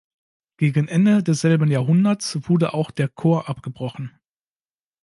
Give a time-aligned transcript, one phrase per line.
[0.57, 4.17] Gegen Ende desselben Jahrhunderts wurde auch der Chor abgebrochen.